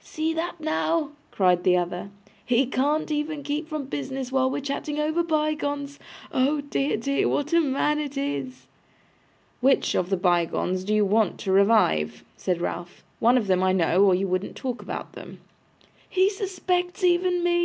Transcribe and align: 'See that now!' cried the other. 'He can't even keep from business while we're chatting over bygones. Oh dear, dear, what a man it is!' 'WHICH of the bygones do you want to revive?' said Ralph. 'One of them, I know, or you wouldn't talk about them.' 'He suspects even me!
'See 0.00 0.32
that 0.32 0.58
now!' 0.58 1.10
cried 1.30 1.62
the 1.62 1.76
other. 1.76 2.08
'He 2.42 2.64
can't 2.64 3.10
even 3.10 3.42
keep 3.42 3.68
from 3.68 3.84
business 3.84 4.32
while 4.32 4.50
we're 4.50 4.62
chatting 4.62 4.98
over 4.98 5.22
bygones. 5.22 5.98
Oh 6.32 6.62
dear, 6.62 6.96
dear, 6.96 7.28
what 7.28 7.52
a 7.52 7.60
man 7.60 7.98
it 7.98 8.16
is!' 8.16 8.66
'WHICH 9.60 9.94
of 9.94 10.08
the 10.08 10.16
bygones 10.16 10.84
do 10.84 10.94
you 10.94 11.04
want 11.04 11.38
to 11.40 11.52
revive?' 11.52 12.24
said 12.34 12.62
Ralph. 12.62 13.04
'One 13.20 13.36
of 13.36 13.46
them, 13.46 13.62
I 13.62 13.72
know, 13.72 14.02
or 14.06 14.14
you 14.14 14.26
wouldn't 14.26 14.56
talk 14.56 14.80
about 14.80 15.12
them.' 15.12 15.40
'He 16.08 16.30
suspects 16.30 17.04
even 17.04 17.44
me! 17.44 17.62